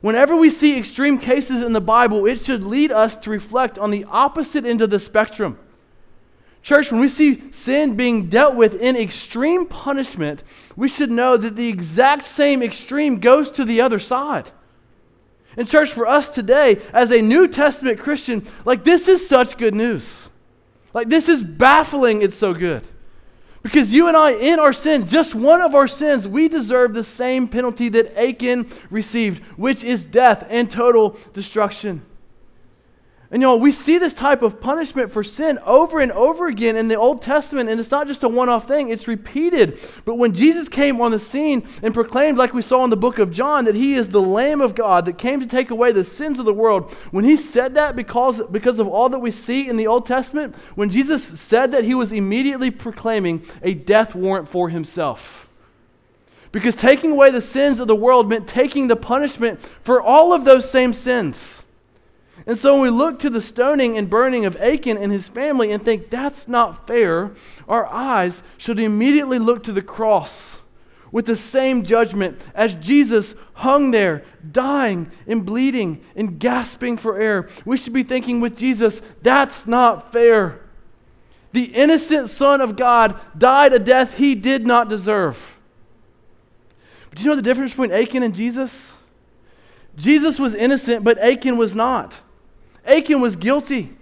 [0.00, 3.90] Whenever we see extreme cases in the Bible, it should lead us to reflect on
[3.90, 5.58] the opposite end of the spectrum.
[6.62, 10.42] Church, when we see sin being dealt with in extreme punishment,
[10.76, 14.50] we should know that the exact same extreme goes to the other side.
[15.56, 19.74] And, church, for us today, as a New Testament Christian, like this is such good
[19.74, 20.28] news.
[20.94, 22.86] Like this is baffling, it's so good.
[23.62, 27.04] Because you and I, in our sin, just one of our sins, we deserve the
[27.04, 32.02] same penalty that Achan received, which is death and total destruction.
[33.32, 36.76] And you know, we see this type of punishment for sin over and over again
[36.76, 39.78] in the Old Testament, and it's not just a one off thing, it's repeated.
[40.04, 43.20] But when Jesus came on the scene and proclaimed, like we saw in the book
[43.20, 46.02] of John, that he is the Lamb of God that came to take away the
[46.02, 49.68] sins of the world, when he said that because, because of all that we see
[49.68, 54.48] in the Old Testament, when Jesus said that, he was immediately proclaiming a death warrant
[54.48, 55.48] for himself.
[56.50, 60.44] Because taking away the sins of the world meant taking the punishment for all of
[60.44, 61.59] those same sins.
[62.46, 65.72] And so when we look to the stoning and burning of Achan and his family
[65.72, 67.32] and think that's not fair,
[67.68, 70.58] our eyes should immediately look to the cross
[71.12, 77.48] with the same judgment as Jesus hung there, dying and bleeding and gasping for air.
[77.64, 80.60] We should be thinking with Jesus, that's not fair.
[81.52, 85.56] The innocent Son of God died a death he did not deserve.
[87.08, 88.96] But do you know the difference between Achan and Jesus?
[89.96, 92.20] Jesus was innocent, but Achan was not.
[92.84, 93.96] Achan was guilty.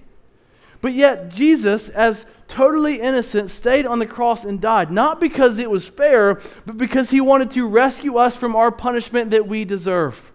[0.81, 5.69] But yet, Jesus, as totally innocent, stayed on the cross and died, not because it
[5.69, 10.33] was fair, but because he wanted to rescue us from our punishment that we deserve.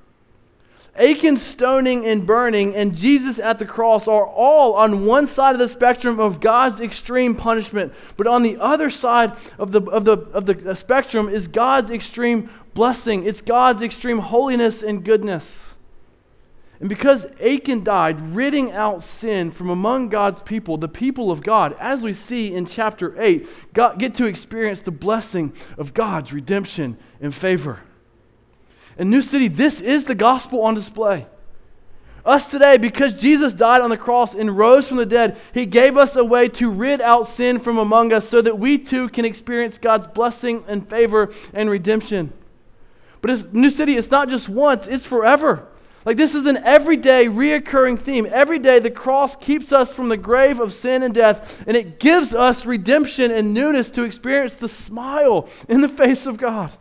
[0.96, 5.60] Achan's stoning and burning and Jesus at the cross are all on one side of
[5.60, 7.94] the spectrum of God's extreme punishment.
[8.16, 12.52] But on the other side of the, of the, of the spectrum is God's extreme
[12.76, 13.26] blessing.
[13.26, 15.63] It's God's extreme holiness and goodness.
[16.84, 21.78] And because Achan died, ridding out sin from among God's people, the people of God,
[21.80, 26.98] as we see in chapter 8, got, get to experience the blessing of God's redemption
[27.22, 27.80] and favor.
[28.98, 31.26] In New City, this is the gospel on display.
[32.26, 35.96] Us today, because Jesus died on the cross and rose from the dead, he gave
[35.96, 39.24] us a way to rid out sin from among us so that we too can
[39.24, 42.34] experience God's blessing and favor and redemption.
[43.22, 45.70] But New City, it's not just once, it's forever.
[46.06, 48.28] Like, this is an everyday, reoccurring theme.
[48.30, 52.00] Every day, the cross keeps us from the grave of sin and death, and it
[52.00, 56.72] gives us redemption and newness to experience the smile in the face of God.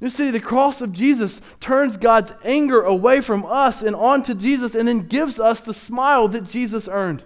[0.00, 4.74] New City, the cross of Jesus turns God's anger away from us and onto Jesus,
[4.74, 7.24] and then gives us the smile that Jesus earned.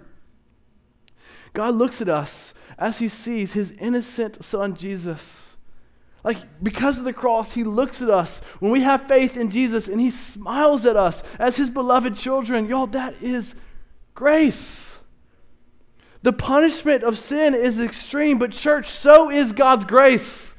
[1.53, 5.54] God looks at us as he sees his innocent son, Jesus
[6.25, 9.87] like, because of the cross, he looks at us when we have faith in Jesus
[9.87, 12.65] and he smiles at us as his beloved children.
[12.65, 13.53] Y'all, that is
[14.15, 14.97] grace.
[16.23, 20.55] The punishment of sin is extreme, but, church, so is God's grace.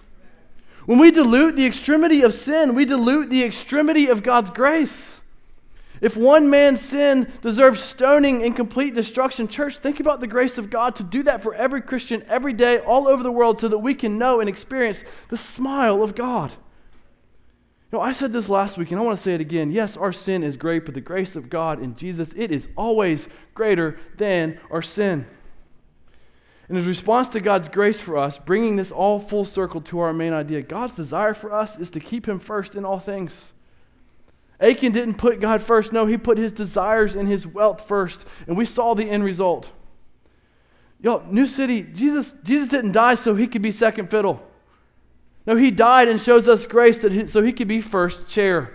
[0.85, 5.16] When we dilute the extremity of sin, we dilute the extremity of God's grace.
[6.01, 10.69] If one man's sin deserves stoning and complete destruction, church, think about the grace of
[10.69, 13.79] God to do that for every Christian every day, all over the world, so that
[13.79, 16.53] we can know and experience the smile of God.
[17.93, 19.71] You know, I said this last week, and I want to say it again.
[19.71, 23.29] Yes, our sin is great, but the grace of God in Jesus, it is always
[23.55, 25.27] greater than our sin.
[26.69, 30.13] And in response to God's grace for us, bringing this all full circle to our
[30.13, 33.53] main idea, God's desire for us is to keep Him first in all things.
[34.61, 35.93] Achan didn't put God first.
[35.93, 38.25] No, he put his desires and his wealth first.
[38.47, 39.71] And we saw the end result.
[41.01, 44.43] Y'all, New City, Jesus, Jesus didn't die so he could be second fiddle.
[45.47, 48.73] No, he died and shows us grace that he, so he could be first chair.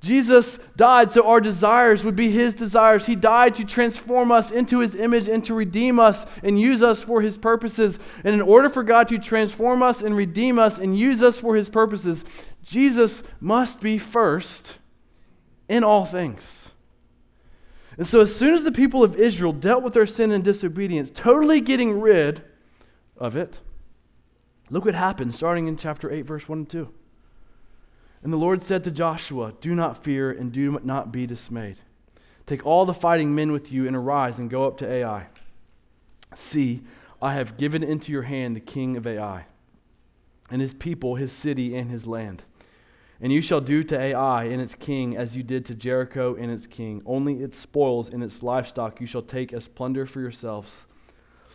[0.00, 3.04] Jesus died so our desires would be his desires.
[3.04, 7.02] He died to transform us into his image and to redeem us and use us
[7.02, 7.98] for his purposes.
[8.22, 11.56] And in order for God to transform us and redeem us and use us for
[11.56, 12.24] his purposes,
[12.68, 14.74] Jesus must be first
[15.70, 16.70] in all things.
[17.96, 21.10] And so, as soon as the people of Israel dealt with their sin and disobedience,
[21.10, 22.44] totally getting rid
[23.16, 23.60] of it,
[24.68, 26.92] look what happened starting in chapter 8, verse 1 and 2.
[28.22, 31.78] And the Lord said to Joshua, Do not fear and do not be dismayed.
[32.44, 35.26] Take all the fighting men with you and arise and go up to Ai.
[36.34, 36.82] See,
[37.22, 39.46] I have given into your hand the king of Ai,
[40.50, 42.44] and his people, his city, and his land.
[43.20, 46.50] And you shall do to Ai and its king as you did to Jericho and
[46.50, 47.02] its king.
[47.04, 50.84] Only its spoils and its livestock you shall take as plunder for yourselves.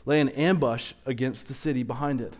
[0.05, 2.33] Lay an ambush against the city behind it.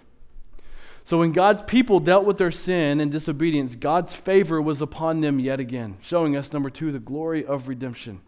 [1.06, 5.40] So when God's people dealt with their sin and disobedience, God's favor was upon them
[5.40, 8.22] yet again, showing us, number two, the glory of redemption.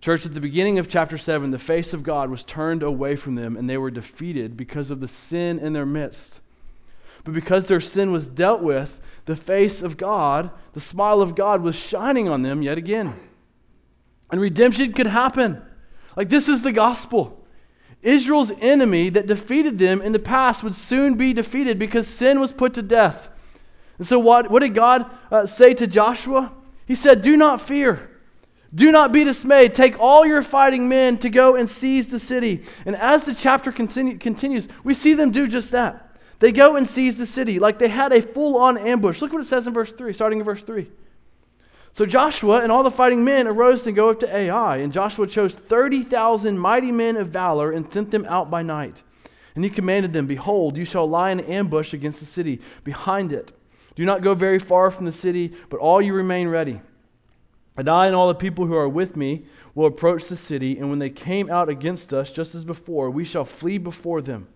[0.00, 3.34] Church, at the beginning of chapter 7, the face of God was turned away from
[3.34, 6.40] them and they were defeated because of the sin in their midst.
[7.24, 11.62] But because their sin was dealt with, the face of God, the smile of God
[11.62, 13.14] was shining on them yet again.
[14.30, 15.62] And redemption could happen.
[16.16, 17.44] Like, this is the gospel.
[18.02, 22.52] Israel's enemy that defeated them in the past would soon be defeated because sin was
[22.52, 23.28] put to death.
[23.98, 26.52] And so, what, what did God uh, say to Joshua?
[26.86, 28.10] He said, Do not fear.
[28.74, 29.74] Do not be dismayed.
[29.74, 32.62] Take all your fighting men to go and seize the city.
[32.84, 36.05] And as the chapter continue, continues, we see them do just that.
[36.38, 39.22] They go and seize the city like they had a full on ambush.
[39.22, 40.88] Look what it says in verse 3, starting in verse 3.
[41.92, 45.26] So Joshua and all the fighting men arose and go up to Ai, and Joshua
[45.26, 49.02] chose 30,000 mighty men of valor and sent them out by night.
[49.54, 53.50] And he commanded them, Behold, you shall lie in ambush against the city, behind it.
[53.94, 56.82] Do not go very far from the city, but all you remain ready.
[57.78, 60.90] And I and all the people who are with me will approach the city, and
[60.90, 64.48] when they came out against us, just as before, we shall flee before them.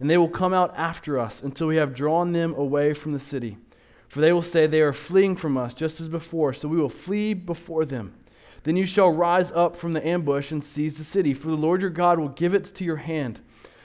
[0.00, 3.20] And they will come out after us until we have drawn them away from the
[3.20, 3.56] city.
[4.08, 6.88] For they will say, They are fleeing from us, just as before, so we will
[6.88, 8.14] flee before them.
[8.62, 11.82] Then you shall rise up from the ambush and seize the city, for the Lord
[11.82, 13.40] your God will give it to your hand.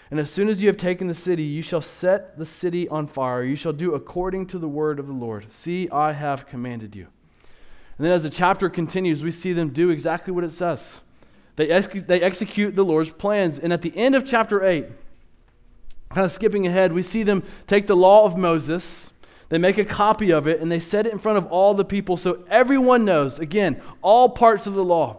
[0.10, 3.08] And as soon as you have taken the city, you shall set the city on
[3.08, 3.44] fire.
[3.44, 5.46] You shall do according to the word of the Lord.
[5.54, 7.08] See, I have commanded you.
[7.98, 11.02] And then as the chapter continues, we see them do exactly what it says.
[11.56, 13.60] They, ex- they execute the Lord's plans.
[13.60, 14.88] And at the end of chapter 8,
[16.14, 19.12] kind of skipping ahead, we see them take the law of Moses
[19.52, 21.84] they make a copy of it and they set it in front of all the
[21.84, 25.18] people so everyone knows, again, all parts of the law.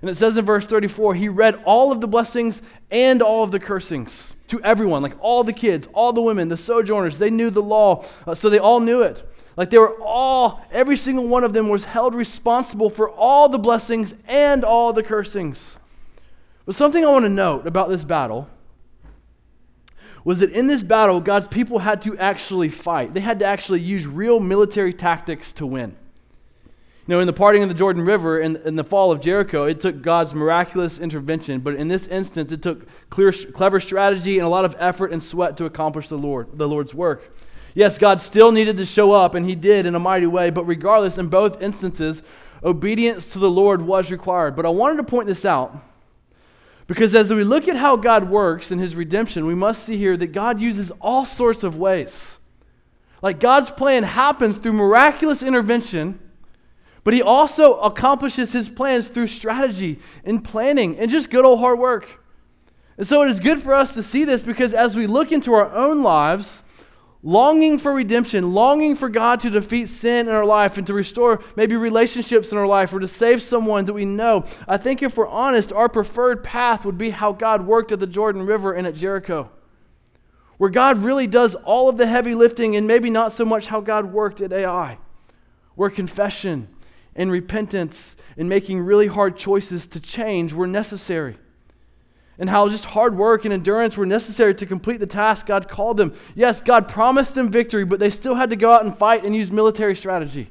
[0.00, 3.50] And it says in verse 34, he read all of the blessings and all of
[3.50, 7.18] the cursings to everyone, like all the kids, all the women, the sojourners.
[7.18, 9.28] They knew the law, uh, so they all knew it.
[9.58, 13.58] Like they were all, every single one of them was held responsible for all the
[13.58, 15.76] blessings and all the cursings.
[16.64, 18.48] But something I want to note about this battle
[20.26, 23.14] was that in this battle, God's people had to actually fight.
[23.14, 25.94] They had to actually use real military tactics to win.
[27.06, 29.66] You know, in the parting of the Jordan River in, in the fall of Jericho,
[29.66, 34.44] it took God's miraculous intervention, but in this instance, it took clear, clever strategy and
[34.44, 37.32] a lot of effort and sweat to accomplish the, Lord, the Lord's work.
[37.74, 40.64] Yes, God still needed to show up, and He did in a mighty way, but
[40.64, 42.24] regardless, in both instances,
[42.64, 44.56] obedience to the Lord was required.
[44.56, 45.80] But I wanted to point this out
[46.86, 50.16] because as we look at how God works in his redemption, we must see here
[50.16, 52.38] that God uses all sorts of ways.
[53.22, 56.20] Like God's plan happens through miraculous intervention,
[57.02, 61.78] but he also accomplishes his plans through strategy and planning and just good old hard
[61.78, 62.22] work.
[62.98, 65.54] And so it is good for us to see this because as we look into
[65.54, 66.62] our own lives,
[67.26, 71.42] longing for redemption, longing for God to defeat sin in our life and to restore
[71.56, 74.44] maybe relationships in our life or to save someone that we know.
[74.68, 78.06] I think if we're honest, our preferred path would be how God worked at the
[78.06, 79.50] Jordan River and at Jericho,
[80.58, 83.80] where God really does all of the heavy lifting and maybe not so much how
[83.80, 84.96] God worked at Ai,
[85.74, 86.68] where confession
[87.16, 91.36] and repentance and making really hard choices to change were necessary
[92.38, 95.96] and how just hard work and endurance were necessary to complete the task God called
[95.96, 96.14] them.
[96.34, 99.34] Yes, God promised them victory, but they still had to go out and fight and
[99.34, 100.50] use military strategy.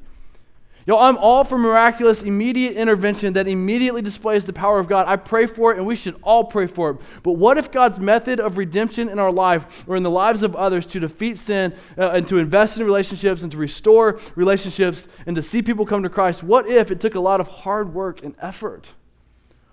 [0.88, 5.08] Yo, I'm all for miraculous, immediate intervention that immediately displays the power of God.
[5.08, 6.98] I pray for it, and we should all pray for it.
[7.23, 10.56] But what if God's method of redemption in our life or in the lives of
[10.56, 15.36] others to defeat sin uh, and to invest in relationships and to restore relationships and
[15.36, 18.21] to see people come to Christ, what if it took a lot of hard work
[18.21, 18.92] and effort?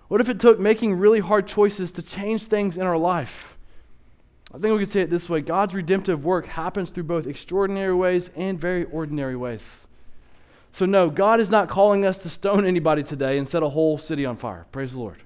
[0.07, 3.57] What if it took making really hard choices to change things in our life?
[4.53, 7.95] I think we could say it this way God's redemptive work happens through both extraordinary
[7.95, 9.87] ways and very ordinary ways.
[10.71, 13.97] So, no, God is not calling us to stone anybody today and set a whole
[13.97, 14.65] city on fire.
[14.71, 15.17] Praise the Lord.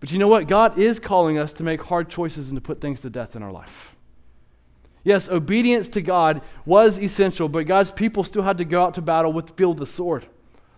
[0.00, 0.48] But you know what?
[0.48, 3.42] God is calling us to make hard choices and to put things to death in
[3.42, 3.94] our life.
[5.04, 9.02] Yes, obedience to God was essential, but God's people still had to go out to
[9.02, 10.26] battle with the field of the sword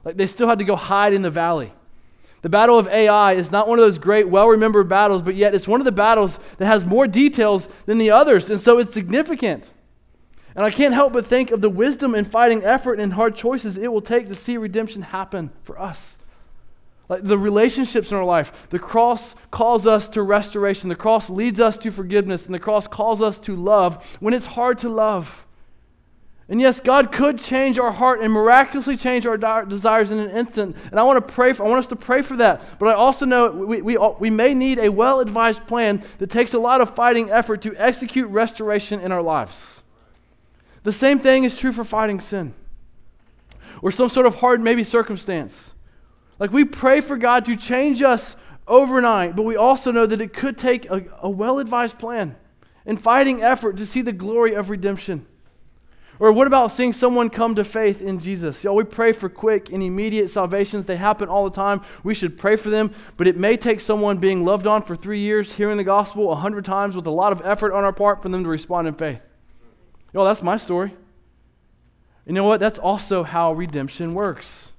[0.04, 1.72] Like they still had to go hide in the valley.
[2.44, 5.54] The battle of Ai is not one of those great, well remembered battles, but yet
[5.54, 8.92] it's one of the battles that has more details than the others, and so it's
[8.92, 9.70] significant.
[10.54, 13.78] And I can't help but think of the wisdom and fighting effort and hard choices
[13.78, 16.18] it will take to see redemption happen for us.
[17.08, 21.60] Like the relationships in our life, the cross calls us to restoration, the cross leads
[21.60, 25.46] us to forgiveness, and the cross calls us to love when it's hard to love.
[26.48, 30.76] And yes, God could change our heart and miraculously change our desires in an instant.
[30.90, 32.78] And I want to pray for, I want us to pray for that.
[32.78, 36.52] But I also know we, we, we may need a well advised plan that takes
[36.52, 39.82] a lot of fighting effort to execute restoration in our lives.
[40.82, 42.52] The same thing is true for fighting sin
[43.80, 45.72] or some sort of hard, maybe circumstance.
[46.38, 48.36] Like we pray for God to change us
[48.66, 52.36] overnight, but we also know that it could take a, a well advised plan
[52.84, 55.26] and fighting effort to see the glory of redemption.
[56.20, 58.62] Or what about seeing someone come to faith in Jesus?
[58.62, 60.84] Y'all, we pray for quick and immediate salvations.
[60.84, 61.82] They happen all the time.
[62.04, 65.18] We should pray for them, but it may take someone being loved on for three
[65.18, 68.22] years, hearing the gospel a hundred times with a lot of effort on our part
[68.22, 69.18] for them to respond in faith.
[70.12, 70.94] Y'all, that's my story.
[72.26, 72.60] You know what?
[72.60, 74.70] That's also how redemption works.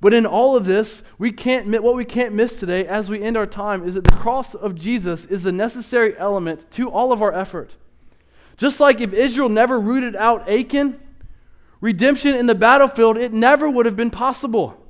[0.00, 3.36] But in all of this, we can't what we can't miss today as we end
[3.36, 7.22] our time is that the cross of Jesus is the necessary element to all of
[7.22, 7.74] our effort.
[8.56, 11.00] Just like if Israel never rooted out Achan,
[11.80, 14.80] redemption in the battlefield, it never would have been possible.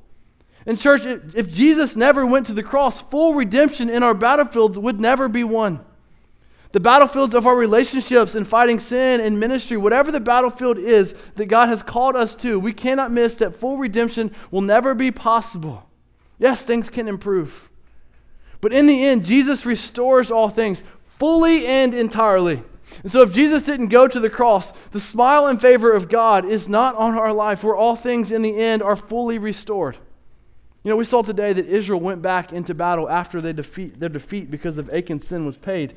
[0.66, 5.00] In church, if Jesus never went to the cross, full redemption in our battlefields would
[5.00, 5.84] never be won.
[6.72, 11.46] The battlefields of our relationships and fighting sin and ministry, whatever the battlefield is that
[11.46, 15.88] God has called us to, we cannot miss that full redemption will never be possible.
[16.38, 17.70] Yes, things can improve.
[18.60, 20.82] But in the end, Jesus restores all things
[21.18, 22.62] fully and entirely.
[23.02, 26.44] And so, if Jesus didn't go to the cross, the smile and favor of God
[26.44, 29.96] is not on our life, where all things in the end are fully restored.
[30.84, 34.10] You know, we saw today that Israel went back into battle after they defeat, their
[34.10, 35.94] defeat because of Achan's sin was paid.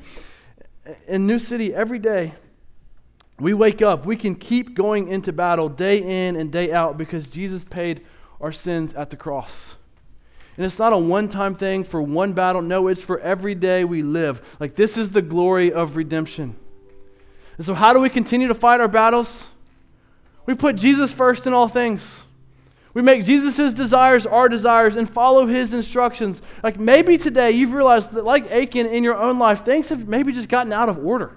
[1.06, 2.32] In New City, every day,
[3.38, 7.26] we wake up, we can keep going into battle day in and day out because
[7.26, 8.04] Jesus paid
[8.40, 9.76] our sins at the cross.
[10.56, 12.62] And it's not a one time thing for one battle.
[12.62, 14.56] No, it's for every day we live.
[14.58, 16.56] Like, this is the glory of redemption.
[17.58, 19.46] And so, how do we continue to fight our battles?
[20.46, 22.24] We put Jesus first in all things.
[22.94, 26.40] We make Jesus' desires our desires and follow his instructions.
[26.62, 30.32] Like maybe today you've realized that, like Achan in your own life, things have maybe
[30.32, 31.36] just gotten out of order.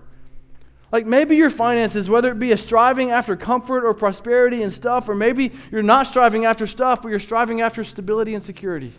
[0.91, 5.07] Like maybe your finances, whether it be a striving after comfort or prosperity and stuff,
[5.07, 8.93] or maybe you're not striving after stuff, but you're striving after stability and security.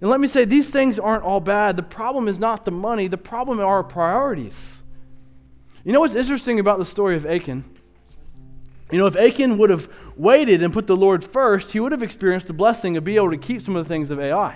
[0.00, 1.76] And let me say, these things aren't all bad.
[1.76, 4.82] The problem is not the money, the problem are our priorities.
[5.84, 7.64] You know what's interesting about the story of Achan?
[8.90, 12.02] You know, if Achan would have waited and put the Lord first, he would have
[12.02, 14.54] experienced the blessing of being able to keep some of the things of Ai.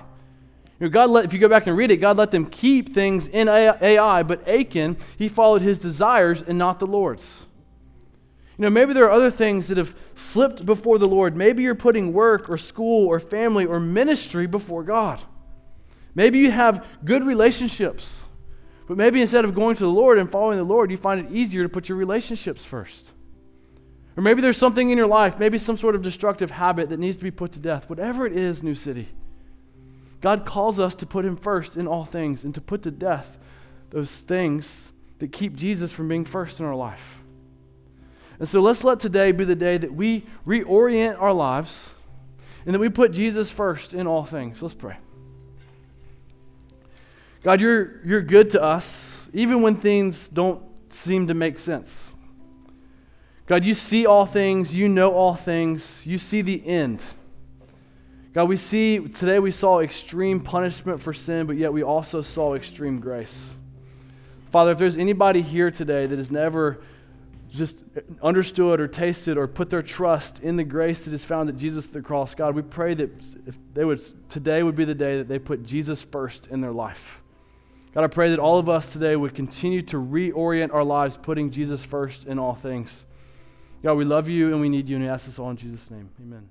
[0.80, 2.94] You know, God let, if you go back and read it, God let them keep
[2.94, 7.44] things in Ai, but Achan, he followed his desires and not the Lord's.
[8.58, 11.36] You know, maybe there are other things that have slipped before the Lord.
[11.36, 15.20] Maybe you're putting work or school or family or ministry before God.
[16.14, 18.24] Maybe you have good relationships.
[18.92, 21.32] But maybe instead of going to the Lord and following the Lord, you find it
[21.32, 23.08] easier to put your relationships first.
[24.18, 27.16] Or maybe there's something in your life, maybe some sort of destructive habit that needs
[27.16, 27.88] to be put to death.
[27.88, 29.08] Whatever it is, New City,
[30.20, 33.38] God calls us to put Him first in all things and to put to death
[33.88, 37.20] those things that keep Jesus from being first in our life.
[38.38, 41.94] And so let's let today be the day that we reorient our lives
[42.66, 44.60] and that we put Jesus first in all things.
[44.60, 44.98] Let's pray.
[47.42, 50.62] God, you're, you're good to us, even when things don't
[50.92, 52.12] seem to make sense.
[53.46, 57.02] God, you see all things, you know all things, you see the end.
[58.32, 62.54] God, we see, today we saw extreme punishment for sin, but yet we also saw
[62.54, 63.52] extreme grace.
[64.52, 66.82] Father, if there's anybody here today that has never
[67.52, 67.78] just
[68.22, 71.88] understood or tasted or put their trust in the grace that is found at Jesus
[71.88, 73.10] the cross, God, we pray that
[73.46, 76.72] if they would, today would be the day that they put Jesus first in their
[76.72, 77.21] life.
[77.94, 81.50] God, I pray that all of us today would continue to reorient our lives, putting
[81.50, 83.04] Jesus first in all things.
[83.82, 85.90] God, we love you and we need you, and we ask this all in Jesus'
[85.90, 86.08] name.
[86.20, 86.48] Amen.